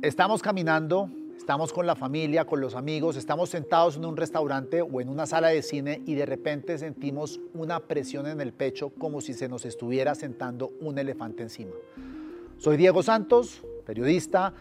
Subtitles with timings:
[0.00, 5.00] Estamos caminando, estamos con la familia, con los amigos, estamos sentados en un restaurante o
[5.00, 9.20] en una sala de cine y de repente sentimos una presión en el pecho como
[9.20, 11.72] si se nos estuviera sentando un elefante encima.
[12.58, 14.54] Soy Diego Santos, periodista,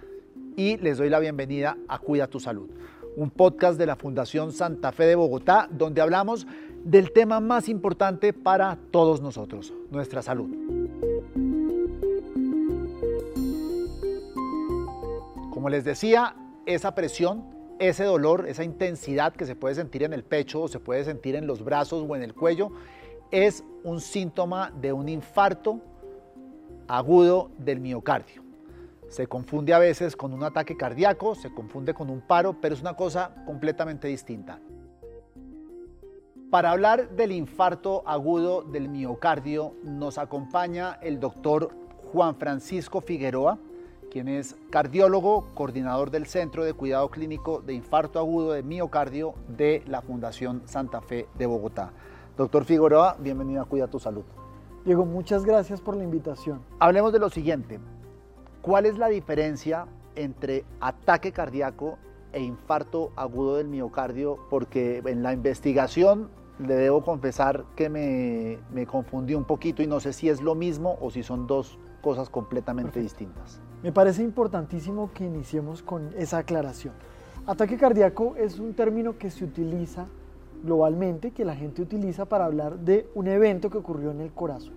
[0.56, 2.72] y les doy la bienvenida a Cuida tu Salud,
[3.16, 6.48] un podcast de la Fundación Santa Fe de Bogotá, donde hablamos
[6.84, 10.87] del tema más importante para todos nosotros, nuestra salud.
[15.58, 16.36] Como les decía,
[16.68, 17.44] esa presión,
[17.80, 21.48] ese dolor, esa intensidad que se puede sentir en el pecho se puede sentir en
[21.48, 22.70] los brazos o en el cuello,
[23.32, 25.82] es un síntoma de un infarto
[26.88, 28.44] agudo del miocardio.
[29.10, 32.82] Se confunde a veces con un ataque cardíaco, se confunde con un paro, pero es
[32.82, 34.60] una cosa completamente distinta.
[36.52, 41.72] Para hablar del infarto agudo del miocardio nos acompaña el doctor
[42.12, 43.58] Juan Francisco Figueroa,
[44.18, 49.84] quien es cardiólogo, coordinador del Centro de Cuidado Clínico de Infarto Agudo de Miocardio de
[49.86, 51.92] la Fundación Santa Fe de Bogotá.
[52.36, 54.24] Doctor Figueroa, bienvenido a Cuida tu Salud.
[54.86, 56.62] Diego, muchas gracias por la invitación.
[56.80, 57.80] Hablemos de lo siguiente.
[58.64, 62.00] ¿Cuál es la diferencia entre ataque cardíaco
[62.34, 64.40] e infarto agudo del miocardio?
[64.50, 70.00] Porque en la investigación le debo confesar que me, me confundí un poquito y no
[70.00, 73.62] sé si es lo mismo o si son dos cosas completamente distintas.
[73.84, 76.96] Me parece importantísimo que iniciemos con esa aclaración.
[77.46, 80.08] Ataque cardíaco es un término que se utiliza
[80.64, 84.74] globalmente, que la gente utiliza para hablar de un evento que ocurrió en el corazón.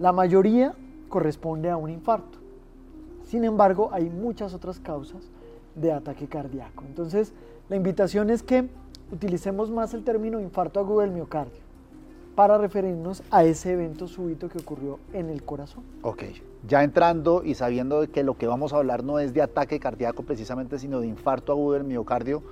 [0.00, 0.74] La mayoría
[1.10, 2.38] corresponde a un infarto.
[3.22, 5.30] Sin embargo, hay muchas otras causas
[5.74, 6.84] de ataque cardíaco.
[6.86, 7.34] Entonces,
[7.68, 8.68] la invitación es que
[9.12, 11.66] utilicemos más el término infarto agudo del miocardio
[12.34, 15.84] para referirnos a ese evento súbito que ocurrió en el corazón.
[16.02, 16.24] Ok,
[16.66, 20.22] ya entrando y sabiendo que lo que vamos a hablar no es de ataque cardíaco
[20.22, 22.42] precisamente, sino de infarto agudo del miocardio,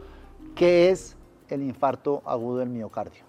[0.54, 1.16] ¿qué es
[1.48, 3.24] el infarto agudo del miocardio?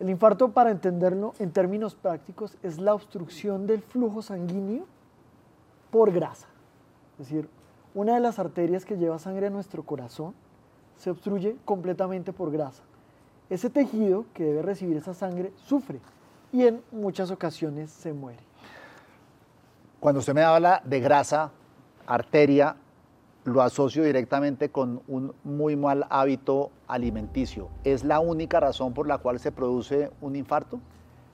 [0.00, 4.86] El infarto, para entenderlo en términos prácticos, es la obstrucción del flujo sanguíneo
[5.90, 6.48] por grasa.
[7.18, 7.48] Es decir,
[7.94, 10.34] una de las arterias que lleva sangre a nuestro corazón
[10.96, 12.82] se obstruye completamente por grasa
[13.50, 16.00] ese tejido que debe recibir esa sangre sufre
[16.52, 18.40] y en muchas ocasiones se muere.
[20.04, 21.50] Cuando usted me habla de grasa,
[22.06, 22.76] arteria,
[23.44, 27.70] lo asocio directamente con un muy mal hábito alimenticio.
[27.84, 30.78] ¿Es la única razón por la cual se produce un infarto?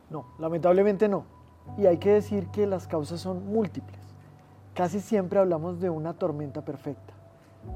[0.08, 1.24] No, lamentablemente no.
[1.78, 3.98] Y hay que decir que las causas son múltiples.
[4.72, 7.12] Casi siempre hablamos de una tormenta perfecta.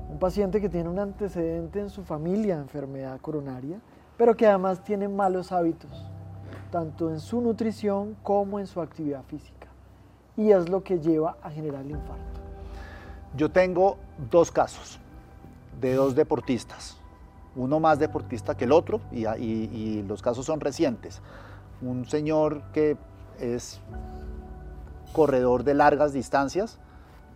[0.08, 3.80] Un paciente que tiene un antecedente en su familia, enfermedad coronaria,
[4.16, 6.08] pero que además tiene malos hábitos,
[6.70, 9.63] tanto en su nutrición como en su actividad física.
[10.36, 12.40] Y es lo que lleva a generar el infarto.
[13.36, 13.96] Yo tengo
[14.30, 14.98] dos casos
[15.80, 16.96] de dos deportistas,
[17.56, 21.20] uno más deportista que el otro, y, los casos son recientes.
[21.82, 22.96] Un señor que
[23.38, 23.80] es
[25.12, 26.78] corredor de largas distancias,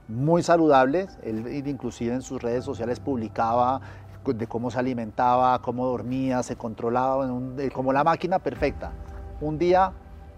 [0.08, 3.80] muy saludable, él inclusive en sus redes sociales publicaba
[4.24, 7.28] de cómo se alimentaba, cómo dormía, se controlaba,
[7.72, 8.92] como la máquina perfecta.
[9.40, 9.92] Un día,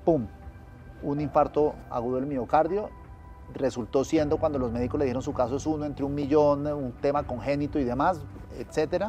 [0.04, 0.26] ¡pum!,
[1.03, 2.91] un infarto agudo del miocardio.
[3.53, 6.93] Resultó siendo, cuando los médicos le dieron su caso, es uno entre un millón, un
[6.93, 8.22] tema congénito y demás,
[8.59, 9.06] etc.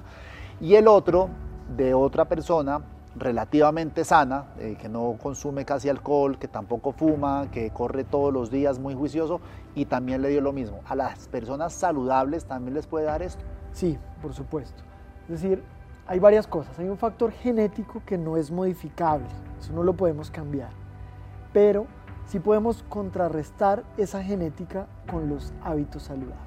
[0.59, 1.29] Y el otro,
[1.75, 2.81] de otra persona,
[3.15, 8.49] relativamente sana, eh, que no consume casi alcohol, que tampoco fuma, que corre todos los
[8.49, 9.41] días muy juicioso
[9.75, 10.79] y también le dio lo mismo.
[10.87, 13.43] A las personas saludables también les puede dar esto.
[13.73, 14.81] Sí, por supuesto.
[15.29, 15.63] Es decir,
[16.07, 16.77] hay varias cosas.
[16.79, 19.27] Hay un factor genético que no es modificable,
[19.59, 20.71] eso no lo podemos cambiar,
[21.53, 21.87] pero
[22.25, 26.37] sí podemos contrarrestar esa genética con los hábitos saludables.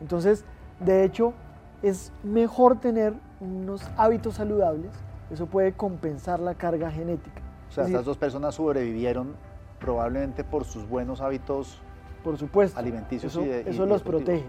[0.00, 0.44] Entonces,
[0.80, 1.34] de hecho,
[1.82, 4.92] es mejor tener unos hábitos saludables,
[5.30, 7.42] eso puede compensar la carga genética.
[7.68, 9.34] O sea, estas dos personas sobrevivieron
[9.80, 11.80] probablemente por sus buenos hábitos
[12.22, 13.32] por supuesto, alimenticios.
[13.32, 14.46] Eso, eso los protege.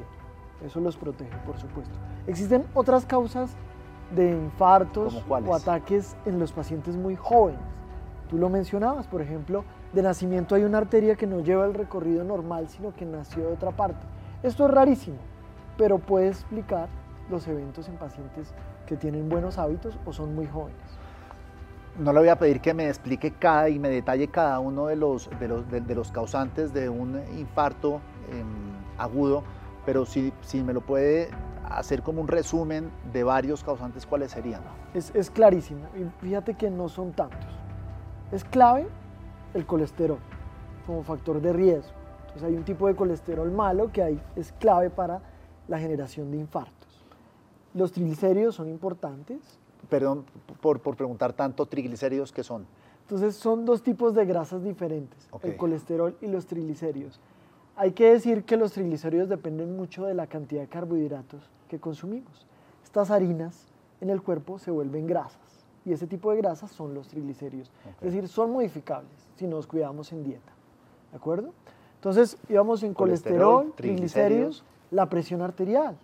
[0.65, 1.93] Eso los protege, por supuesto.
[2.27, 3.51] Existen otras causas
[4.15, 7.59] de infartos o ataques en los pacientes muy jóvenes.
[8.29, 9.63] Tú lo mencionabas, por ejemplo,
[9.93, 13.53] de nacimiento hay una arteria que no lleva el recorrido normal, sino que nació de
[13.53, 14.05] otra parte.
[14.41, 15.17] Esto es rarísimo,
[15.77, 16.89] pero puede explicar
[17.29, 18.53] los eventos en pacientes
[18.85, 20.77] que tienen buenos hábitos o son muy jóvenes.
[21.99, 24.95] No le voy a pedir que me explique cada y me detalle cada uno de
[24.95, 28.01] los, de los, de, los causantes de un infarto
[28.31, 28.45] em,
[28.97, 29.43] agudo,
[29.85, 31.29] pero si, si me lo puede
[31.63, 34.61] hacer como un resumen de varios causantes, ¿cuáles serían?
[34.93, 37.64] Es, es clarísimo, y fíjate que no son tantos.
[38.31, 38.87] Es clave
[39.53, 40.17] el colesterol
[40.85, 41.93] como factor de riesgo.
[42.21, 45.21] Entonces hay un tipo de colesterol malo que hay, es clave para
[45.67, 47.03] la generación de infartos.
[47.73, 49.59] Los triglicéridos son importantes.
[49.89, 50.25] Perdón
[50.61, 52.65] por, por preguntar tanto, triglicéridos, ¿qué son?
[53.01, 57.19] Entonces son dos tipos de grasas diferentes, el colesterol y los triglicéridos.
[57.75, 62.47] Hay que decir que los triglicéridos dependen mucho de la cantidad de carbohidratos que consumimos.
[62.83, 63.67] Estas harinas
[64.01, 65.54] en el cuerpo se vuelven grasas
[65.85, 67.71] y ese tipo de grasas son los triglicéridos.
[68.01, 70.51] Es decir, son modificables si nos cuidamos en dieta.
[71.11, 71.53] ¿De acuerdo?
[71.95, 75.97] Entonces íbamos en colesterol, triglicéridos, la presión arterial.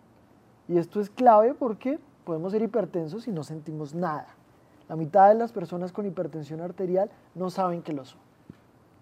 [0.67, 4.27] Y esto es clave porque podemos ser hipertensos y no sentimos nada.
[4.87, 8.19] La mitad de las personas con hipertensión arterial no saben que lo son.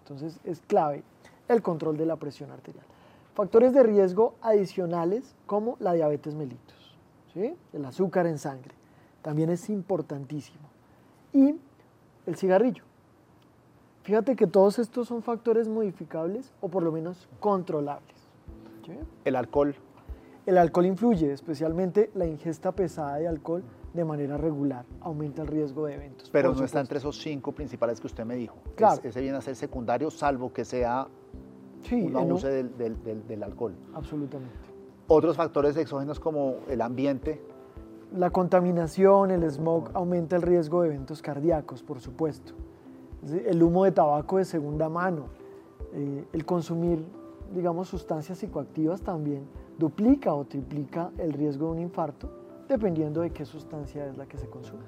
[0.02, 1.02] Entonces es clave
[1.48, 2.84] el control de la presión arterial.
[3.34, 6.96] Factores de riesgo adicionales como la diabetes mellitus,
[7.34, 8.74] el azúcar en sangre,
[9.22, 10.69] también es importantísimo.
[11.32, 11.54] Y
[12.26, 12.84] el cigarrillo.
[14.02, 18.20] Fíjate que todos estos son factores modificables o por lo menos controlables.
[19.24, 19.74] El alcohol.
[20.46, 23.62] El alcohol influye, especialmente la ingesta pesada de alcohol
[23.92, 26.30] de manera regular, aumenta el riesgo de eventos.
[26.30, 28.56] Pero no está entre esos cinco principales que usted me dijo.
[28.74, 29.00] Claro.
[29.02, 31.08] ese viene a ser secundario, salvo que sea
[31.82, 33.74] sí, un abuso del, del, alcohol.
[33.94, 34.54] Absolutamente.
[35.08, 37.40] Otros factores exógenos como el ambiente.
[38.16, 42.54] La contaminación, el smog, aumenta el riesgo de eventos cardíacos, por supuesto.
[43.46, 45.26] El humo de tabaco de segunda mano,
[45.92, 47.04] eh, el consumir,
[47.54, 49.44] digamos, sustancias psicoactivas también
[49.78, 52.28] duplica o triplica el riesgo de un infarto
[52.68, 54.84] dependiendo de qué sustancia es la que se consume.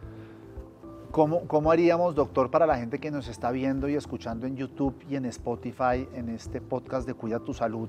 [1.10, 4.94] ¿Cómo, ¿Cómo, haríamos, doctor, para la gente que nos está viendo y escuchando en YouTube
[5.10, 7.88] y en Spotify, en este podcast de Cuida tu Salud,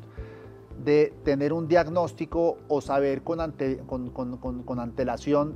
[0.83, 3.39] de tener un diagnóstico o saber con,
[3.85, 5.55] con, con, con antelación,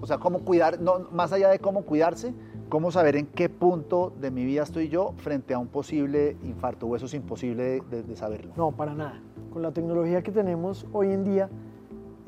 [0.00, 2.32] o sea, cómo cuidar, no, más allá de cómo cuidarse,
[2.68, 6.86] cómo saber en qué punto de mi vida estoy yo frente a un posible infarto,
[6.86, 8.52] o eso es imposible de saberlo?
[8.56, 9.20] No, para nada.
[9.52, 11.50] Con la tecnología que tenemos hoy en día,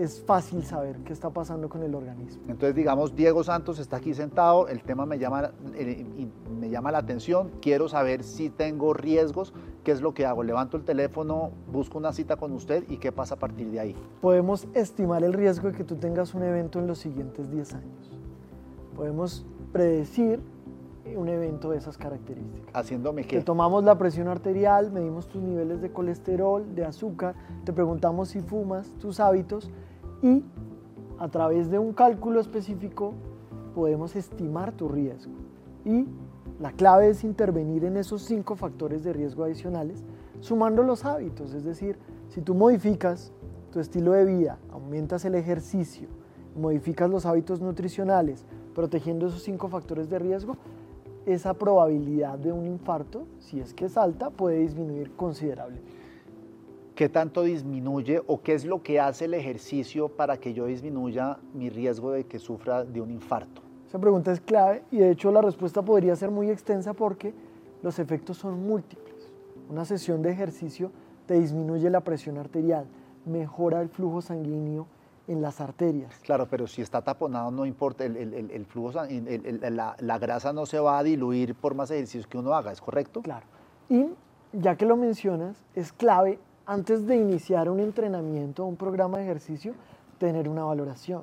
[0.00, 2.42] es fácil saber qué está pasando con el organismo.
[2.48, 6.06] Entonces, digamos, Diego Santos está aquí sentado, el tema me llama, eh,
[6.58, 9.52] me llama la atención, quiero saber si tengo riesgos,
[9.84, 13.12] qué es lo que hago, levanto el teléfono, busco una cita con usted y qué
[13.12, 13.96] pasa a partir de ahí.
[14.20, 18.10] Podemos estimar el riesgo de que tú tengas un evento en los siguientes 10 años.
[18.94, 20.40] Podemos predecir
[21.16, 22.70] un evento de esas características.
[22.74, 23.38] ¿Haciéndome qué?
[23.38, 27.34] Te tomamos la presión arterial, medimos tus niveles de colesterol, de azúcar,
[27.64, 29.70] te preguntamos si fumas, tus hábitos
[30.22, 30.44] y
[31.18, 33.14] a través de un cálculo específico
[33.74, 35.32] podemos estimar tu riesgo.
[35.84, 36.06] Y
[36.60, 40.04] la clave es intervenir en esos cinco factores de riesgo adicionales
[40.40, 41.98] sumando los hábitos, es decir,
[42.28, 43.32] si tú modificas
[43.72, 46.08] tu estilo de vida, aumentas el ejercicio,
[46.54, 50.56] modificas los hábitos nutricionales, protegiendo esos cinco factores de riesgo,
[51.24, 55.92] esa probabilidad de un infarto, si es que es alta, puede disminuir considerablemente.
[56.94, 61.38] ¿Qué tanto disminuye o qué es lo que hace el ejercicio para que yo disminuya
[61.54, 63.69] mi riesgo de que sufra de un infarto?
[63.90, 67.34] Esa pregunta es clave y de hecho la respuesta podría ser muy extensa porque
[67.82, 69.32] los efectos son múltiples.
[69.68, 70.92] Una sesión de ejercicio
[71.26, 72.86] te disminuye la presión arterial,
[73.26, 74.86] mejora el flujo sanguíneo,
[75.26, 76.14] en las arterias.
[76.22, 80.66] Claro, pero si está taponado no importa, el, el, el flujo, la, la, grasa no
[80.66, 83.22] se va a diluir por más ejercicios que uno haga, ¿es correcto?
[83.22, 83.46] Claro.
[83.88, 84.06] Y
[84.52, 89.24] ya que lo mencionas, es clave antes de iniciar un entrenamiento o un programa de
[89.24, 89.74] ejercicio,
[90.18, 91.22] tener una valoración.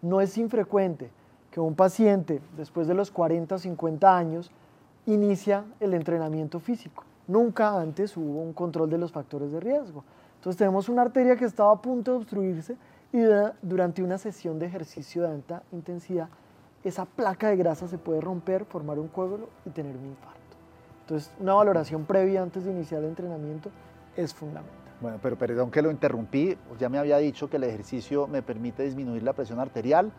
[0.00, 1.10] No es infrecuente
[1.56, 4.50] que un paciente después de los 40 o 50 años
[5.06, 7.02] inicia el entrenamiento físico.
[7.28, 10.04] Nunca antes hubo un control de los factores de riesgo.
[10.34, 12.76] Entonces tenemos una arteria que estaba a punto de obstruirse
[13.10, 13.20] y
[13.62, 16.28] durante una sesión de ejercicio de alta intensidad,
[16.84, 20.56] esa placa de grasa se puede romper, formar un coágulo y tener un infarto.
[21.04, 23.70] Entonces, una valoración previa antes de iniciar el entrenamiento
[24.14, 24.76] es fundamental.
[25.00, 28.82] Bueno, pero perdón que lo interrumpí, ya me había dicho que el ejercicio me permite
[28.82, 30.12] disminuir la presión arterial,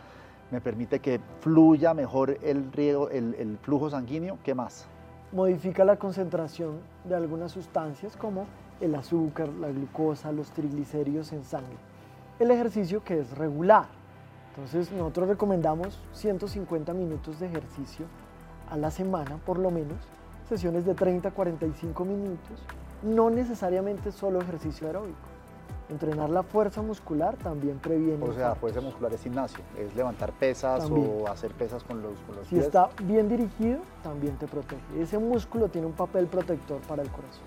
[0.52, 4.88] me permite que fluya mejor el, riego, el, flujo sanguíneo, ¿qué más?
[5.32, 8.46] Modifica la concentración de algunas sustancias como
[8.80, 11.76] el azúcar, la glucosa, los triglicéridos en sangre
[12.40, 13.86] el ejercicio que es regular.
[14.56, 18.06] Entonces nosotros recomendamos 150 minutos de ejercicio
[18.70, 19.98] a la semana por lo menos,
[20.50, 22.64] sesiones de 30 a 45 minutos,
[23.04, 25.18] no necesariamente solo ejercicio aeróbico.
[25.90, 28.24] Entrenar la fuerza muscular también previene.
[28.24, 32.46] O sea, fuerza muscular es gimnasio, es levantar pesas o hacer pesas con los, con
[32.46, 34.82] Si está bien dirigido, también te protege.
[35.00, 37.44] Ese músculo tiene un papel protector para el corazón.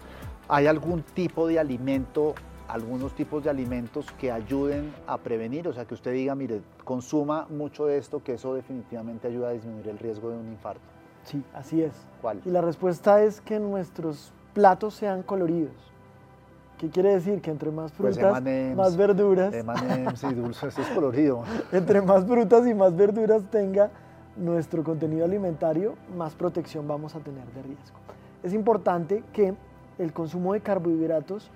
[0.49, 2.35] ¿Hay algún tipo de alimento
[2.71, 7.47] algunos tipos de alimentos que ayuden a prevenir, o sea, que usted diga, mire, consuma
[7.51, 10.81] mucho de esto, que eso definitivamente ayuda a disminuir el riesgo de un infarto.
[11.25, 11.93] Sí, así es.
[12.21, 12.41] ¿Cuál?
[12.45, 15.75] Y la respuesta es que nuestros platos sean coloridos,
[16.81, 17.43] ¿Qué quiere decir?
[17.43, 21.45] Que entre más Pues frutas, M&Ms, más verduras, y dulces, es colorido.
[21.73, 23.91] entre más frutas y más verduras tenga
[24.37, 27.99] nuestro contenido alimentario, más protección vamos a tener de riesgo.
[28.43, 29.55] Es importante que
[29.99, 31.51] el consumo de carbohidratos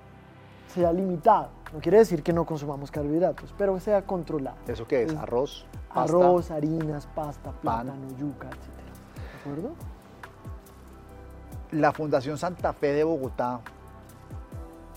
[0.68, 1.48] sea limitado.
[1.72, 4.58] No quiere decir que no consumamos carbohidratos, pero sea controlado.
[4.68, 5.12] ¿Eso qué es?
[5.12, 6.02] Es Arroz, pasta.
[6.02, 7.60] Arroz, harinas, pasta, Pan.
[7.62, 8.58] plátano, yuca, etc.
[9.46, 9.74] ¿De acuerdo?
[11.72, 13.60] La Fundación Santa Fe de Bogotá,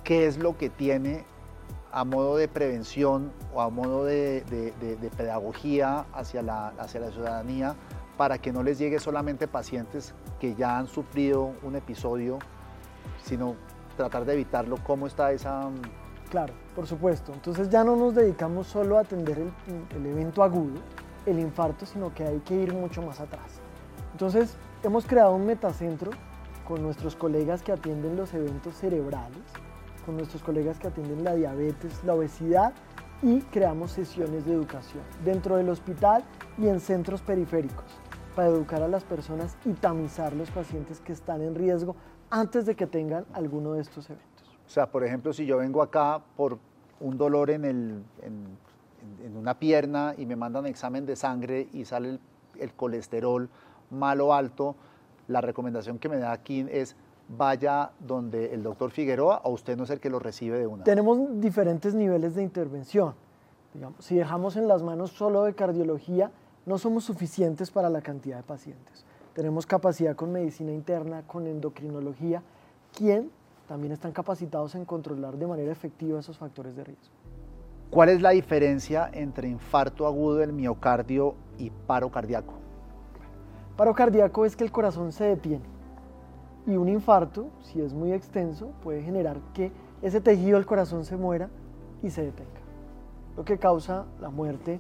[0.08, 1.26] ¿qué es lo que tiene
[1.92, 4.42] a modo de prevención o a modo de,
[5.18, 7.76] pedagogía hacia la, hacia la ciudadanía
[8.16, 12.40] para que no les llegue solamente pacientes que ya han sufrido un episodio,
[13.22, 13.56] sino
[13.98, 14.78] tratar de evitarlo?
[14.88, 15.70] ¿Cómo está esa...?
[16.30, 17.34] Claro, por supuesto.
[17.34, 19.52] Entonces ya no nos dedicamos solo a atender el,
[19.94, 20.80] el evento agudo,
[21.26, 23.60] el infarto, sino que hay que ir mucho más atrás.
[24.14, 26.12] Entonces hemos creado un metacentro
[26.66, 29.44] con nuestros colegas que atienden los eventos cerebrales,
[30.08, 32.74] con nuestros colegas que atienden la diabetes, la obesidad
[33.22, 36.24] y creamos sesiones de educación dentro del hospital
[36.58, 37.84] y en centros periféricos
[38.34, 41.96] para educar a las personas y tamizar los pacientes que están en riesgo
[42.30, 44.48] antes de que tengan alguno de estos eventos.
[44.66, 46.58] O sea, por ejemplo, si yo vengo acá por
[47.02, 48.46] un dolor en, el, en,
[49.26, 52.20] en- una pierna y me mandan examen de sangre y sale el,
[52.60, 53.50] el colesterol
[53.92, 54.76] malo alto,
[55.28, 56.96] la recomendación que me da aquí es
[57.30, 60.84] vaya donde el doctor Figueroa o usted no es el que lo recibe de una.
[60.84, 63.16] Tenemos diferentes niveles de intervención.
[63.74, 66.32] Digamos, si dejamos en las manos solo de cardiología,
[66.66, 69.06] no somos suficientes para la cantidad de pacientes.
[69.34, 72.42] Tenemos capacidad con medicina interna, con endocrinología,
[72.96, 73.30] quien
[73.68, 77.14] también están capacitados en controlar de manera efectiva esos factores de riesgo.
[77.92, 82.54] ¿Cuál es la diferencia entre infarto agudo del miocardio y paro cardíaco?
[83.76, 85.77] Paro cardíaco es que el corazón se detiene
[86.68, 89.72] y un infarto, si es muy extenso, puede generar que
[90.02, 91.50] ese tejido del corazón se muera
[92.04, 92.60] y se detenga,
[93.36, 94.80] lo que causa la muerte,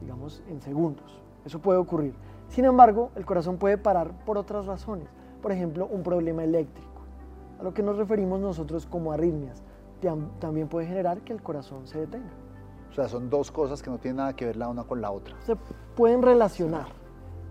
[0.00, 1.20] digamos, en segundos.
[1.44, 2.14] Eso puede ocurrir.
[2.48, 5.08] Sin embargo, el corazón puede parar por otras razones,
[5.42, 7.02] por ejemplo, un problema eléctrico,
[7.60, 9.62] a lo que nos referimos nosotros como arritmias.
[10.00, 12.30] Tam- También puede generar que el corazón se detenga.
[12.90, 15.10] O sea, son dos cosas que no tienen nada que ver la una con la
[15.10, 15.34] otra.
[15.40, 15.56] se
[15.96, 16.86] pueden relacionar,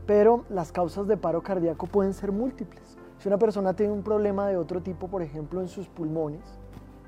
[0.08, 2.98] pero las causas de paro cardíaco pueden ser múltiples.
[3.24, 6.44] Si una persona tiene un problema de otro tipo, por ejemplo en sus pulmones,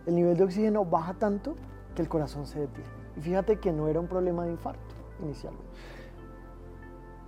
[0.06, 1.58] el nivel de oxígeno baja tanto
[1.94, 2.90] que el corazón se detiene.
[3.18, 5.68] Y fíjate que no era un problema de infarto inicialmente.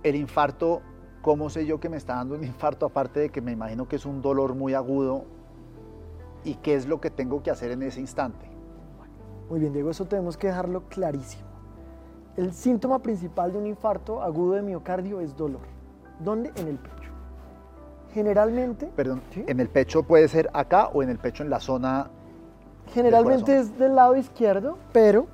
[0.02, 0.80] El infarto,
[1.20, 2.86] ¿cómo sé yo que me está dando un infarto?
[2.86, 5.26] Aparte de que me imagino que es un dolor muy agudo.
[6.42, 8.46] ¿Y qué es lo que tengo que hacer en ese instante?
[9.50, 11.46] Muy bien, Diego, eso tenemos que dejarlo clarísimo.
[12.38, 15.66] El síntoma principal de un infarto agudo de miocardio es dolor.
[16.20, 16.52] ¿Dónde?
[16.56, 16.97] En el pecho.
[18.12, 19.44] Generalmente, Perdón, ¿Sí?
[19.46, 22.10] ¿en el pecho puede ser acá o en el pecho en la zona?
[22.94, 25.26] Generalmente es del lado izquierdo, pero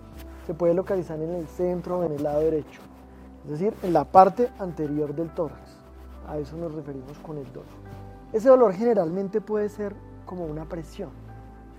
[0.47, 2.81] se puede localizar en el centro o en el lado derecho.
[3.45, 5.61] Es decir, en la parte anterior del tórax.
[6.27, 7.69] A eso nos referimos con el dolor.
[8.33, 11.11] Ese dolor generalmente puede ser como una presión.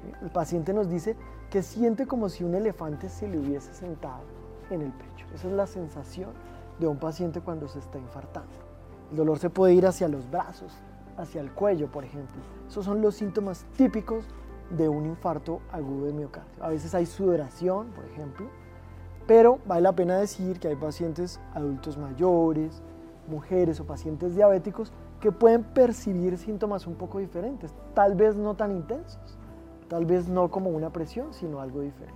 [0.01, 0.11] ¿sí?
[0.21, 1.15] El paciente nos dice
[1.49, 4.23] que siente como si un elefante se le hubiese sentado
[4.69, 5.25] en el pecho.
[5.33, 6.31] Esa es la sensación
[6.79, 8.64] de un paciente cuando se está infartando.
[9.12, 10.74] El dolor se puede ir hacia los brazos,
[11.17, 12.41] hacia el cuello, por ejemplo.
[12.67, 14.25] Esos son los síntomas típicos
[14.69, 16.63] de un infarto agudo de miocardio.
[16.63, 18.47] A veces hay sudoración, por ejemplo,
[19.27, 22.81] pero vale la pena decir que hay pacientes adultos mayores,
[23.27, 28.71] mujeres o pacientes diabéticos que pueden percibir síntomas un poco diferentes, tal vez no tan
[28.71, 29.38] intensos,
[29.88, 32.13] tal vez no como una presión, sino algo diferente.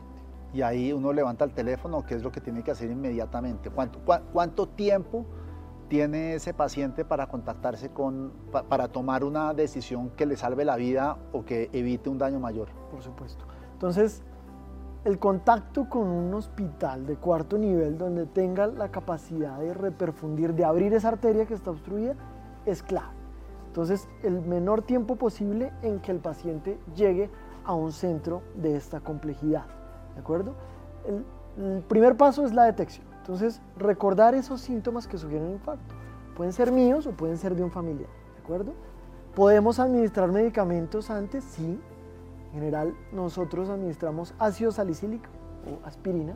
[0.54, 3.70] Y ahí uno levanta el teléfono, ¿qué es lo que tiene que hacer inmediatamente?
[3.70, 5.26] ¿Cuánto, tiempo
[5.90, 10.76] tiene ese paciente para contactarse con, pa- para tomar una decisión que le salve la
[10.78, 12.70] vida o que evite un daño mayor?
[12.92, 13.44] por supuesto.
[13.74, 14.24] Entonces,
[15.06, 20.66] el contacto con un hospital de cuarto nivel donde tenga la capacidad de reperfundir, de
[20.66, 22.16] abrir esa arteria que está obstruida,
[22.66, 23.14] es clave.
[23.68, 27.30] Entonces, el menor tiempo posible en que el paciente llegue
[27.64, 29.66] a un centro de esta complejidad.
[30.16, 30.54] ¿De acuerdo?
[31.58, 33.06] El primer paso es la detección.
[33.20, 35.96] Entonces, recordar esos síntomas que sugieren un infarto.
[36.36, 38.10] Pueden ser míos o pueden ser de un familiar.
[38.36, 38.74] ¿De acuerdo?
[39.36, 41.44] ¿Podemos administrar medicamentos antes?
[41.44, 41.80] Sí.
[42.48, 45.30] En general, nosotros administramos ácido salicílico
[45.66, 46.34] o aspirina.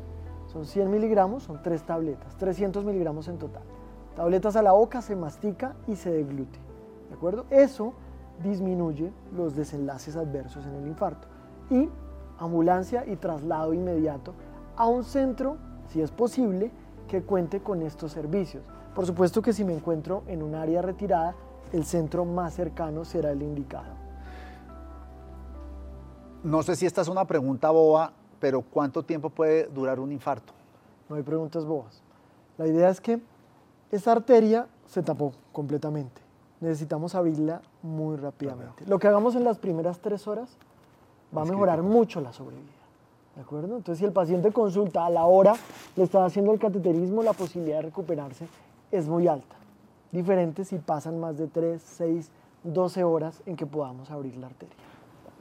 [0.48, 3.64] Son 100 miligramos, son tres tabletas, 300 miligramos en total.
[4.16, 6.60] Tabletas a la boca, se mastica y se deglute.
[7.10, 7.46] ¿De acuerdo?
[7.50, 7.94] Eso
[8.44, 11.28] disminuye los desenlaces adversos en el infarto.
[11.72, 11.90] Y
[12.38, 14.34] ambulancia y traslado inmediato
[14.76, 15.58] a un centro,
[15.90, 16.72] si es posible,
[17.08, 18.64] que cuente con estos servicios.
[18.96, 21.36] Por supuesto que si me encuentro en un área retirada,
[21.72, 23.94] el centro más cercano será el indicado.
[26.44, 30.54] No sé si esta es una pregunta boba, pero ¿cuánto tiempo puede durar un infarto?
[31.10, 32.02] No hay preguntas bobas.
[32.58, 33.22] La idea es que
[33.92, 36.22] esa arteria se tapó completamente.
[36.60, 38.86] Necesitamos abrirla muy rápidamente.
[38.86, 40.58] Lo que hagamos en las primeras tres horas
[41.36, 42.83] va a mejorar mucho la sobrevida.
[43.36, 43.78] ¿De acuerdo?
[43.78, 45.54] Entonces, si el paciente consulta a la hora,
[45.96, 48.48] le está haciendo el cateterismo, la posibilidad de recuperarse
[48.92, 49.56] es muy alta.
[50.12, 52.30] Diferente si pasan más de 3, 6,
[52.64, 54.76] 12 horas en que podamos abrir la arteria.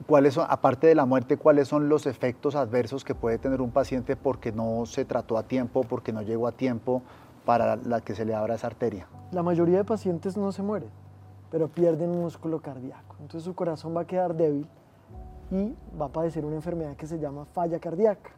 [0.07, 3.69] ¿Cuáles son, aparte de la muerte, cuáles son los efectos adversos que puede tener un
[3.69, 7.03] paciente porque no se trató a tiempo, porque no llegó a tiempo
[7.45, 9.07] para la que se le abra esa arteria?
[9.31, 10.89] La mayoría de pacientes no se mueren,
[11.51, 13.15] pero pierden músculo cardíaco.
[13.21, 14.67] Entonces su corazón va a quedar débil
[15.51, 18.31] y va a padecer una enfermedad que se llama falla cardíaca,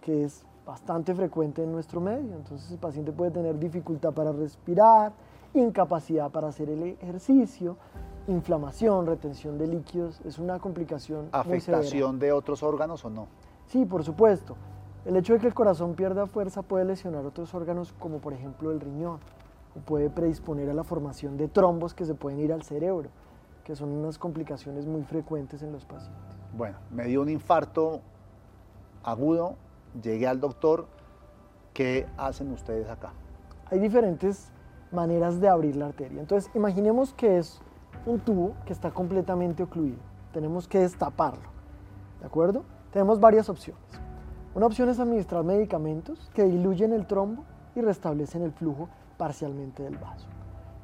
[0.00, 2.34] que es bastante frecuente en nuestro medio.
[2.36, 5.12] Entonces el paciente puede tener dificultad para respirar,
[5.52, 7.76] incapacidad para hacer el ejercicio,
[8.26, 11.28] inflamación, retención de líquidos, es una complicación.
[11.32, 13.28] ¿Afectación de otros órganos o no?
[13.66, 14.56] Sí, por supuesto.
[15.04, 18.70] El hecho de que el corazón pierda fuerza puede lesionar otros órganos como por ejemplo
[18.70, 19.18] el riñón
[19.76, 23.10] o puede predisponer a la formación de trombos que se pueden ir al cerebro,
[23.64, 26.36] que son unas complicaciones muy frecuentes en los pacientes.
[26.56, 28.02] Bueno, me dio un infarto
[29.02, 29.56] agudo,
[30.00, 30.86] llegué al doctor,
[31.72, 33.12] ¿qué hacen ustedes acá?
[33.70, 34.52] Hay diferentes
[34.92, 36.20] maneras de abrir la arteria.
[36.20, 37.60] Entonces, imaginemos que es
[38.06, 39.98] un tubo que está completamente ocluido.
[40.32, 41.48] Tenemos que destaparlo.
[42.20, 42.64] ¿De acuerdo?
[42.92, 43.82] Tenemos varias opciones.
[44.54, 47.44] Una opción es administrar medicamentos que diluyen el trombo
[47.74, 50.28] y restablecen el flujo parcialmente del vaso.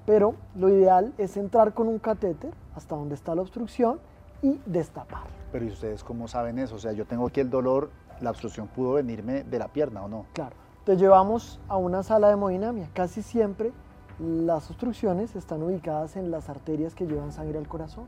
[0.07, 4.01] Pero lo ideal es entrar con un catéter hasta donde está la obstrucción
[4.43, 5.25] y destapar.
[5.53, 6.77] Pero ¿y ustedes cómo saben eso?
[6.77, 7.91] O sea, yo tengo aquí el dolor,
[8.21, 10.27] la obstrucción pudo venirme de la pierna o no.
[10.33, 10.57] Claro.
[10.85, 12.89] Te llevamos a una sala de hemodinamia.
[12.95, 13.73] Casi siempre
[14.19, 18.05] las obstrucciones están ubicadas en las arterias que llevan sangre al corazón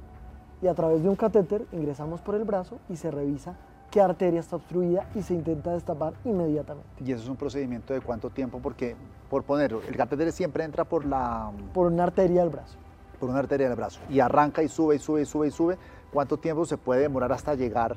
[0.61, 3.57] y a través de un catéter ingresamos por el brazo y se revisa
[3.93, 6.89] qué arteria está obstruida y se intenta destapar inmediatamente.
[7.05, 8.59] ¿Y eso es un procedimiento de cuánto tiempo?
[8.59, 8.97] Porque,
[9.29, 11.53] por ponerlo, el catéter siempre entra por la...
[11.75, 12.79] Por una arteria del brazo.
[13.21, 14.01] Por una arteria del brazo.
[14.09, 15.79] Y arranca y sube y sube y sube y sube.
[16.11, 17.97] ¿Cuánto tiempo se puede demorar hasta llegar?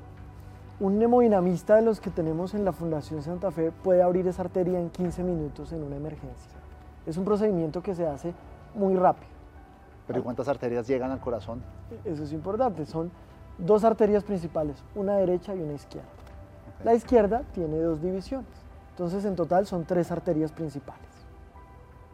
[0.81, 4.77] Un hemodinamista de los que tenemos en la Fundación Santa Fe puede abrir esa arteria
[4.77, 6.59] en 15 minutos en una emergencia.
[7.05, 8.33] Es un procedimiento que se hace
[8.73, 9.29] muy rápido.
[10.07, 11.63] ¿Pero cuántas arterias llegan al corazón?
[12.03, 13.09] Eso es importante, son
[13.57, 16.09] dos arterias principales, una derecha y una izquierda.
[16.83, 18.49] La izquierda tiene dos divisiones,
[18.91, 21.05] entonces en total son tres arterias principales.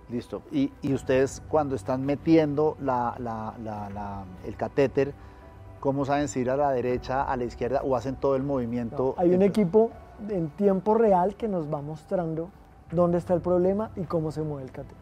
[0.10, 0.42] Listo.
[0.52, 2.76] ¿Y, ustedes cuando están metiendo
[4.46, 5.14] el catéter,
[5.80, 9.16] cómo saben si ir a la derecha, a la izquierda o hacen todo el movimiento?
[9.18, 9.92] hay un equipo
[10.30, 12.50] en tiempo real que nos va mostrando
[12.92, 14.98] dónde está el problema y cómo se mueve el catéter.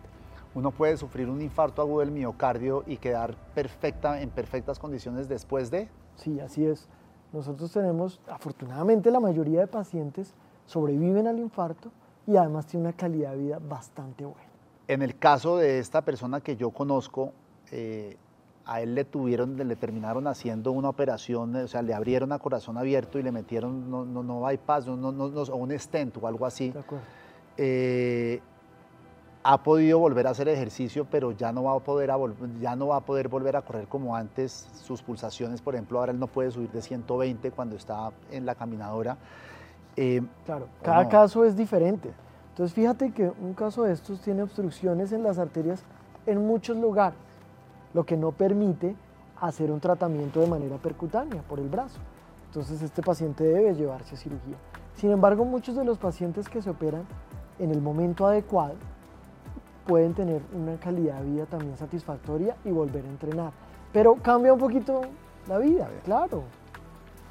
[0.54, 5.71] Uno puede sufrir un infarto agudo del miocardio y quedar perfecta, en perfectas condiciones después
[5.71, 5.89] de...
[6.19, 6.88] Sí, así es.
[7.32, 10.34] Nosotros tenemos, afortunadamente la mayoría de pacientes
[10.65, 11.91] sobreviven al infarto
[12.27, 14.49] y además tienen una calidad de vida bastante buena.
[14.88, 17.32] En el caso de esta persona que yo conozco,
[17.71, 18.17] eh,
[18.65, 22.77] a él le tuvieron, le terminaron haciendo una operación, o sea, le abrieron a corazón
[22.77, 26.45] abierto y le metieron, no, no, no bypass, no, no, no, un stent o algo
[26.45, 26.71] así.
[26.71, 27.05] De acuerdo
[27.62, 28.41] eh,
[29.43, 32.12] ha podido volver a hacer ejercicio, pero ya no, va a poder
[32.60, 34.67] ya no va a poder volver a correr como antes.
[34.73, 38.56] Sus pulsaciones, por ejemplo, ahora él no puede subir de 120 cuando está en la
[38.56, 39.17] caminadora.
[39.95, 42.12] Eh, claro, cada caso es diferente.
[42.49, 45.84] Entonces fíjate que un caso de estos tiene obstrucciones en las arterias
[46.25, 47.17] en muchos lugares,
[47.93, 48.95] lo que no permite
[49.39, 51.99] hacer un tratamiento de manera percutánea por el brazo.
[52.47, 54.58] Entonces este paciente debe llevarse a cirugía.
[54.95, 57.06] Sin embargo, muchos de los pacientes que se operan
[57.58, 58.73] en el momento adecuado,
[59.89, 63.52] pueden tener una calidad de vida también satisfactoria y volver a entrenar.
[63.91, 65.02] Pero cambia un poquito
[65.47, 66.43] la vida, claro.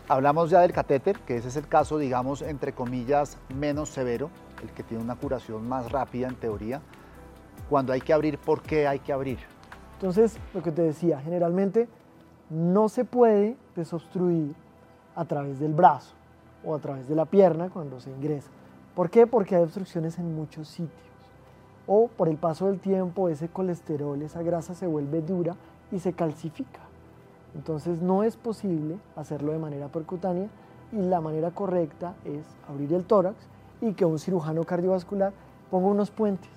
[0.09, 4.29] Hablamos ya del catéter, que ese es el caso, digamos, entre comillas, menos severo,
[4.61, 6.83] el que tiene una curación más rápida en teoría.
[7.71, 9.39] Cuando hay que abrir, ¿por qué hay que abrir?
[9.93, 11.87] Entonces, lo que te decía, generalmente
[12.51, 14.57] no se puede desobstruir
[15.15, 16.13] a través del brazo
[16.65, 18.51] o a través de la pierna cuando se ingresa.
[18.97, 19.29] ¿Por qué?
[19.29, 21.08] Porque hay obstrucciones en muchos sitios.
[21.89, 25.57] O por el paso del tiempo ese colesterol, esa grasa se vuelve dura
[25.91, 26.81] y se calcifica.
[27.55, 30.49] Entonces no es posible hacerlo de manera percutánea
[30.93, 33.37] y la manera correcta es abrir el tórax
[33.81, 35.33] y que un cirujano cardiovascular
[35.71, 36.51] ponga unos puentes.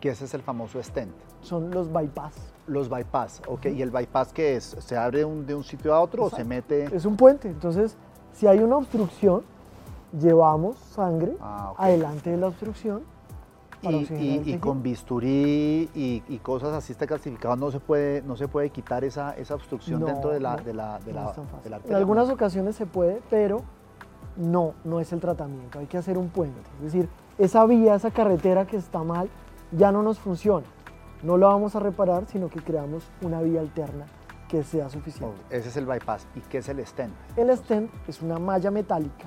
[0.00, 1.14] Que ese es el famoso stent.
[1.40, 2.34] Son los bypass.
[2.66, 3.66] Los bypass, ok.
[3.66, 4.76] ¿Y el bypass qué es?
[4.80, 6.84] ¿Se abre de un sitio a otro o se mete?
[6.94, 7.48] Es un puente.
[7.48, 7.96] Entonces,
[8.32, 9.42] si hay una obstrucción,
[10.18, 13.02] llevamos sangre ah, adelante de la obstrucción
[13.84, 18.48] para y, con bisturí y, y cosas así está clasificado, no se puede, no se
[18.48, 21.94] puede quitar esa, esa obstrucción No, dentro de la, no, de la, de de En
[21.94, 23.62] algunas ocasiones se puede, pero
[24.36, 25.78] no, no es el tratamiento.
[25.78, 26.60] Hay que hacer un puente.
[26.78, 29.28] Es decir, esa vía, esa carretera que está mal,
[29.72, 30.66] ya no nos funciona.
[31.22, 34.06] No la vamos a reparar, sino que creamos una vía alterna
[34.48, 35.36] que sea Oh, suficiente.
[35.50, 36.26] ese es el bypass.
[36.34, 37.12] ¿Y qué es el stent?
[37.36, 39.24] El stent es una malla metálica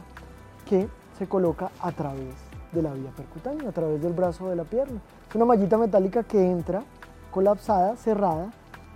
[0.65, 2.36] que se coloca a través
[2.72, 5.02] de la vía percutánea, a través del brazo de la pierna.
[5.30, 6.84] Es una mallita metálica que entra
[7.32, 8.52] colapsada, cerrada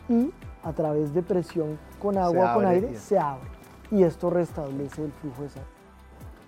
[0.10, 0.32] y
[0.64, 3.50] a través de presión con agua con aire se abre.
[3.92, 5.70] Y esto restablece el flujo de sangre.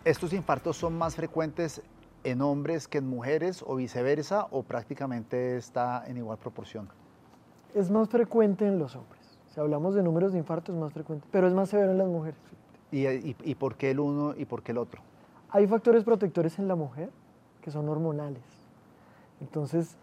[0.05, 1.81] ¿Estos infartos son más frecuentes
[2.23, 6.89] en hombres que en mujeres o viceversa o prácticamente está en igual proporción?
[7.73, 9.21] Es más frecuente en los hombres.
[9.49, 12.07] Si hablamos de números de infarto es más frecuente, pero es más severo en las
[12.07, 12.39] mujeres.
[12.91, 15.01] ¿Y, y, y por qué el uno y por qué el otro?
[15.55, 17.11] Hay factores protectores en la mujer
[17.61, 18.41] que son hormonales.
[19.39, 19.95] Entonces,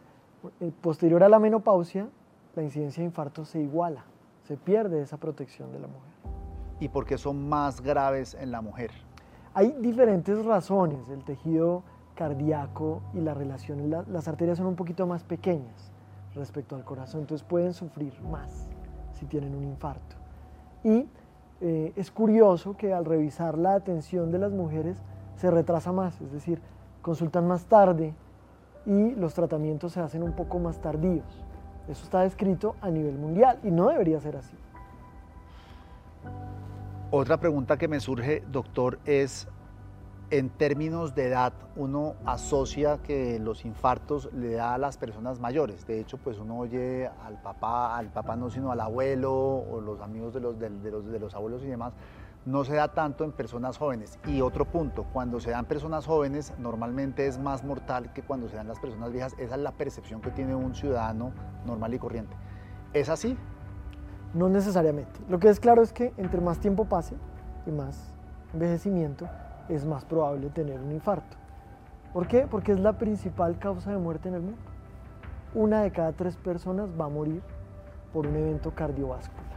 [0.61, 2.09] eh, posterior a la menopausia,
[2.55, 4.05] la incidencia de infarto se iguala,
[4.45, 6.13] se pierde esa protección de la mujer.
[6.79, 8.93] ¿Y por qué son más graves en la mujer?
[9.53, 11.83] Hay diferentes razones, el tejido
[12.15, 15.91] cardíaco y la relación, la- las arterias son un poquito más pequeñas
[16.37, 18.69] respecto al corazón, entonces pueden sufrir más
[19.15, 20.15] si tienen un infarto.
[20.85, 21.09] Y
[21.61, 25.03] eh, es curioso que al revisar la atención de las mujeres
[25.41, 26.61] se retrasa más, es decir,
[27.01, 28.15] consultan más tarde
[28.85, 31.25] y los tratamientos se hacen un poco más tardíos.
[31.89, 34.55] Eso está descrito a nivel mundial y no debería ser así.
[37.11, 39.49] Otra pregunta que me surge, doctor, es
[40.31, 45.87] en términos de edad, uno asocia que los infartos le da a las personas mayores.
[45.87, 50.01] De hecho, pues uno oye al papá, al papá no, sino al abuelo o los
[50.03, 51.95] amigos de los, de, los, de los abuelos y demás.
[52.47, 54.19] No se da tanto en personas jóvenes.
[54.27, 58.57] Y otro punto, cuando se dan personas jóvenes, normalmente es más mortal que cuando se
[58.57, 59.35] dan las personas viejas.
[59.39, 61.33] Esa es la percepción que tiene un ciudadano
[61.67, 62.35] normal y corriente.
[62.95, 63.37] ¿Es así?
[64.33, 65.21] No necesariamente.
[65.29, 67.15] Lo que es claro es que entre más tiempo pase
[67.67, 68.15] y más
[68.55, 69.29] envejecimiento,
[69.69, 71.37] es más probable tener un infarto.
[72.15, 72.47] ¿Por qué?
[72.51, 74.59] Porque es la principal causa de muerte en el mundo.
[75.55, 77.43] Una de cada tres personas va a morir
[78.15, 79.50] por un evento cardiovascular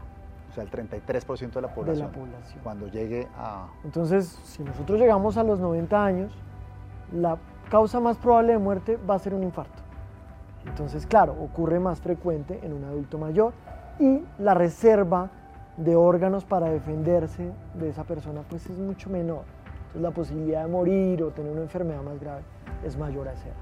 [0.54, 2.12] O sea, el 33% de la de población.
[2.12, 2.60] la población.
[2.62, 3.70] Cuando llegue a...
[3.84, 6.32] Entonces, si nosotros llegamos a los 90 años,
[7.12, 7.40] la
[7.72, 9.82] causa más probable de muerte va a ser un infarto.
[10.68, 13.54] Entonces, claro, ocurre más frecuente en un adulto mayor
[14.00, 15.32] y la reserva
[15.78, 19.46] de órganos para defenderse de esa persona pues es mucho menor.
[19.78, 22.44] Entonces, la posibilidad de morir o tener una enfermedad más grave
[22.86, 23.56] es mayor a esa edad.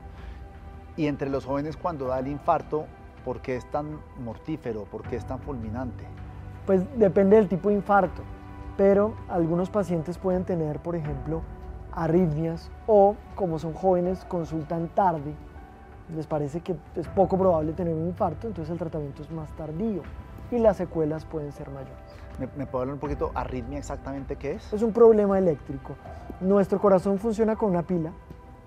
[0.97, 2.85] Y entre los jóvenes cuando da el infarto,
[3.23, 4.83] ¿por qué es tan mortífero?
[4.83, 6.03] ¿Por qué es tan fulminante?
[6.65, 8.21] Pues depende del tipo de infarto,
[8.77, 11.41] pero algunos pacientes pueden tener, por ejemplo,
[11.91, 15.33] arritmias o como son jóvenes consultan tarde,
[16.15, 20.01] les parece que es poco probable tener un infarto, entonces el tratamiento es más tardío
[20.51, 21.93] y las secuelas pueden ser mayores.
[22.39, 24.73] ¿Me, me puede hablar un poquito arritmia exactamente qué es?
[24.73, 25.95] Es un problema eléctrico.
[26.39, 28.11] Nuestro corazón funciona con una pila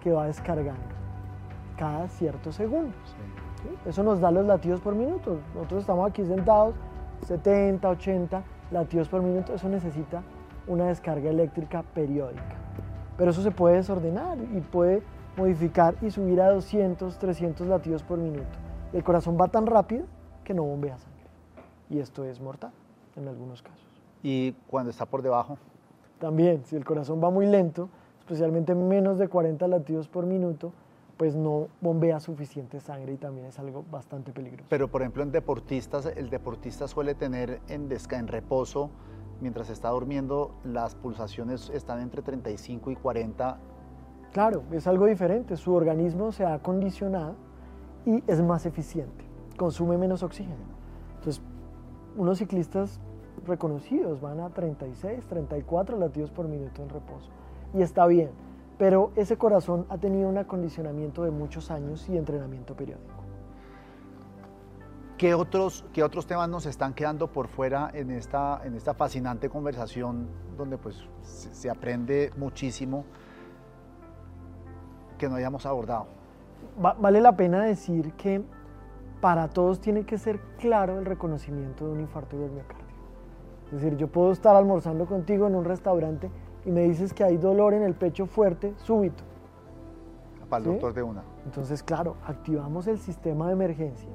[0.01, 0.95] que va descargando
[1.77, 2.95] cada ciertos segundos.
[3.05, 3.69] Sí.
[3.69, 3.89] ¿sí?
[3.89, 5.39] Eso nos da los latidos por minuto.
[5.55, 6.75] Nosotros estamos aquí sentados,
[7.25, 9.55] 70, 80 latidos por minuto.
[9.55, 10.23] Eso necesita
[10.67, 12.57] una descarga eléctrica periódica.
[13.17, 15.03] Pero eso se puede desordenar y puede
[15.37, 18.59] modificar y subir a 200, 300 latidos por minuto.
[18.93, 20.07] El corazón va tan rápido
[20.45, 21.25] que no bombea sangre.
[21.91, 22.73] Y esto es mortal
[23.17, 23.85] en algunos casos.
[24.23, 25.59] Y cuando está por debajo,
[26.19, 30.73] También, si el corazón va muy lento, especialmente menos de 40 latidos por minuto,
[31.17, 34.67] pues no bombea suficiente sangre y también es algo bastante peligroso.
[34.69, 38.91] pero por ejemplo en deportistas, el deportista suele tener en, desca en reposo,
[39.41, 43.59] mientras está durmiendo, las pulsaciones están entre 35 y 40.
[44.33, 45.57] Claro, es algo diferente.
[45.57, 47.37] Su organismo se ha acondicionado
[48.05, 49.25] y es más eficiente,
[49.57, 50.65] consume menos oxígeno.
[51.17, 51.43] Entonces,
[52.17, 53.01] unos ciclistas
[53.47, 57.31] reconocidos van a 36, 34 latidos por minuto en reposo.
[57.73, 58.31] Y está bien,
[58.79, 63.13] pero ese corazón ha tenido un acondicionamiento de muchos años y entrenamiento periódico.
[65.17, 69.49] ¿Qué otros, ¿Qué otros temas nos están quedando por fuera en esta, en esta fascinante
[69.49, 73.05] conversación donde pues se, se aprende muchísimo
[75.17, 76.07] que no hayamos abordado?
[76.85, 78.43] Va- vale la pena decir que
[79.21, 82.85] para todos tiene que ser claro el reconocimiento de un infarto del miocardio.
[83.67, 86.29] Es decir, yo puedo estar almorzando contigo en un restaurante
[86.65, 89.23] y me dices que hay dolor en el pecho fuerte, súbito.
[90.49, 90.71] Para el ¿Sí?
[90.73, 91.23] doctor de una.
[91.45, 94.15] Entonces, claro, activamos el sistema de emergencias.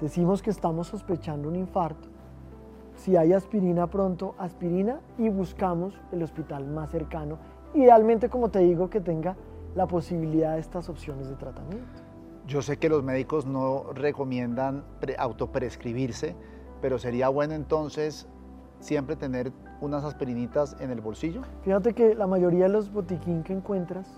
[0.00, 2.08] Decimos que estamos sospechando un infarto.
[2.94, 7.38] Si hay aspirina pronto, aspirina y buscamos el hospital más cercano.
[7.74, 9.36] Idealmente, como te digo, que tenga
[9.74, 12.02] la posibilidad de estas opciones de tratamiento.
[12.46, 14.84] Yo sé que los médicos no recomiendan
[15.18, 16.34] autoprescribirse,
[16.80, 18.26] pero sería bueno entonces
[18.80, 21.42] siempre tener unas aspirinitas en el bolsillo.
[21.62, 24.08] Fíjate que la mayoría de los botiquín que encuentras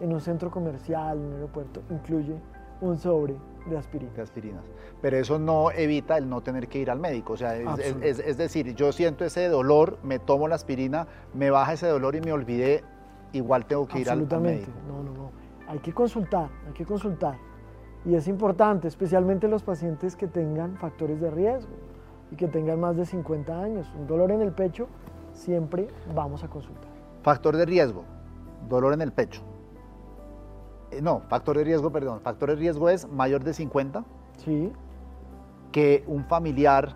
[0.00, 2.36] en un centro comercial, en un aeropuerto, incluye
[2.80, 4.14] un sobre de aspirinas.
[4.14, 4.64] De aspirinas.
[5.00, 7.32] Pero eso no evita el no tener que ir al médico.
[7.32, 11.88] O sea, es, decir, yo siento ese dolor, me tomo la aspirina, me baja ese
[11.88, 12.84] dolor y me olvidé,
[13.32, 14.70] igual tengo que ir al, médico.
[14.86, 15.30] No, no, no.
[15.68, 17.38] Hay que consultar, hay que consultar.
[18.04, 21.72] Y es importante, especialmente los pacientes que tengan factores de riesgo
[22.30, 23.86] y que tengan más de 50 años.
[23.98, 24.88] Un dolor en el pecho,
[25.32, 26.90] siempre vamos a consultar.
[27.22, 28.04] Factor de riesgo,
[28.68, 29.42] dolor en el pecho.
[30.90, 32.20] Eh, no, factor de riesgo, perdón.
[32.20, 34.04] Factor de riesgo es mayor de 50.
[34.38, 34.72] Sí.
[35.72, 36.94] Que un familiar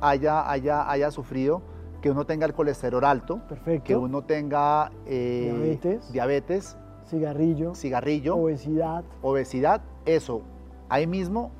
[0.00, 1.62] haya, haya, haya sufrido,
[2.00, 3.84] que uno tenga el colesterol alto, Perfecto.
[3.84, 6.76] que uno tenga eh, diabetes, diabetes
[7.08, 9.04] cigarrillo, cigarrillo, obesidad.
[9.22, 10.42] Obesidad, eso,
[10.88, 11.50] ahí mismo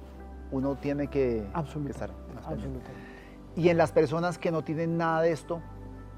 [0.52, 1.46] uno tiene que,
[1.88, 2.10] estar.
[2.46, 2.90] Absolutamente.
[3.56, 5.60] Y en las personas que no tienen nada de esto.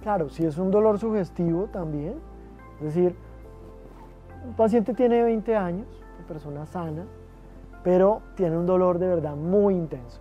[0.03, 2.15] Claro, si es un dolor sugestivo también,
[2.79, 3.17] es decir,
[4.45, 5.87] un paciente tiene 20 años,
[6.19, 7.05] una persona sana,
[7.83, 10.21] pero tiene un dolor de verdad muy intenso,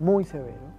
[0.00, 0.72] muy severo.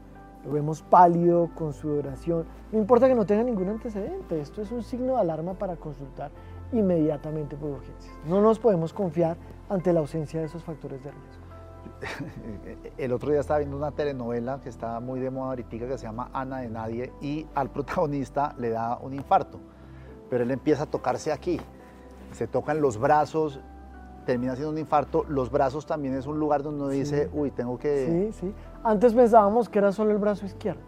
[0.45, 2.45] Lo vemos pálido, con sudoración.
[2.71, 6.32] No importa que no tenga ningún antecedente, esto es un signo de alarma para consultar
[6.71, 8.13] inmediatamente por urgencias.
[8.28, 9.38] No nos podemos confiar
[9.69, 11.42] ante la ausencia de esos factores de riesgo.
[12.97, 16.05] El otro día estaba viendo una telenovela que está muy de moda ahorita que se
[16.05, 19.59] llama Ana de Nadie y al protagonista le da un infarto,
[20.29, 21.59] pero él empieza a tocarse aquí,
[22.31, 23.59] se tocan los brazos,
[24.25, 27.77] termina siendo un infarto, los brazos también es un lugar donde uno dice, uy, tengo
[27.77, 28.31] que...
[28.31, 28.53] Sí, sí.
[28.83, 30.81] Antes pensábamos que era solo el brazo izquierdo,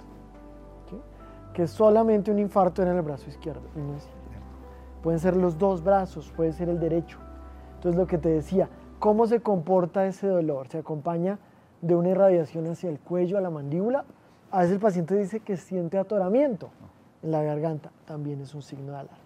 [1.53, 4.07] que solamente un infarto era en el brazo izquierdo, y no es
[5.05, 7.19] pueden ser los dos brazos, puede ser el derecho.
[7.75, 8.67] Entonces lo que te decía,
[8.99, 10.67] ¿cómo se comporta ese dolor?
[10.69, 11.39] ¿Se acompaña
[11.81, 14.05] de una irradiación hacia el cuello, a la mandíbula?
[14.51, 16.69] A veces el paciente dice que siente atoramiento
[17.23, 19.25] en la garganta, también es un signo de alarma.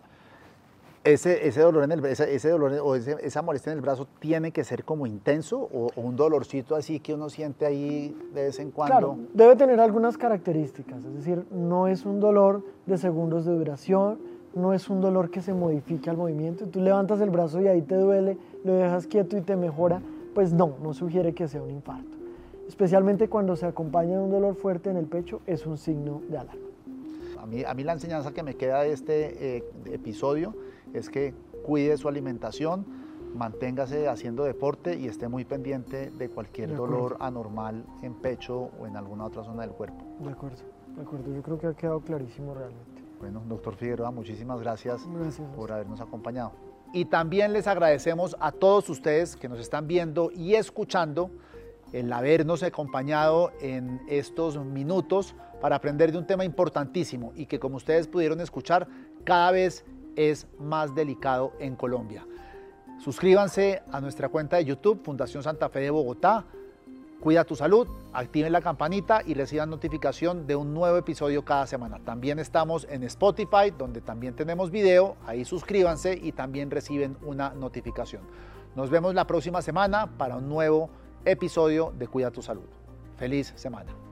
[1.04, 4.66] Ese, ese dolor en el ese, dolor o esa molestia en el brazo tiene que
[4.66, 8.98] ser como intenso o, un dolorcito así que uno siente ahí de vez en cuando.
[8.98, 14.20] Claro, debe tener algunas características, es decir, no es un dolor de segundos de duración,
[14.56, 16.68] no es un dolor que se modifique al movimiento.
[16.68, 20.02] Tú levantas el brazo y ahí te duele, lo dejas quieto y te mejora.
[20.34, 22.18] Pues no, no sugiere que sea un infarto.
[22.68, 26.38] Especialmente cuando se acompaña de un dolor fuerte en el pecho, es un signo de
[26.38, 26.62] alarma.
[27.40, 30.54] A mí, a mí la enseñanza que me queda de este eh, episodio
[30.94, 31.34] es que
[31.66, 32.86] cuide su alimentación,
[33.36, 38.98] manténgase haciendo deporte y esté muy pendiente de cualquier dolor anormal en pecho o en
[38.98, 40.04] alguna otra zona del cuerpo.
[40.20, 40.62] De acuerdo,
[40.96, 41.34] de acuerdo.
[41.34, 42.99] Yo creo que ha quedado clarísimo realmente.
[43.20, 45.02] Bueno, doctor Figueroa, muchísimas gracias,
[45.56, 46.54] por habernos acompañado.
[46.94, 51.30] Y también les agradecemos a todos ustedes que nos están viendo y escuchando
[51.92, 57.78] el habernos acompañado en estos minutos para aprender de un tema importantísimo y que como
[57.78, 58.88] ustedes pudieron escuchar,
[59.24, 62.26] cada vez es más delicado en Colombia.
[63.00, 66.46] Suscríbanse a nuestra cuenta de YouTube, Fundación Santa Fe de Bogotá.
[67.20, 72.00] Cuida tu salud, activen la campanita y reciban notificación de un nuevo episodio cada semana.
[72.06, 75.18] También estamos en Spotify, donde también tenemos video.
[75.26, 78.22] Ahí suscríbanse y también reciben una notificación.
[78.74, 80.90] Nos vemos la próxima semana para un nuevo
[81.26, 82.64] episodio de Cuida tu salud.
[83.18, 84.09] Feliz semana.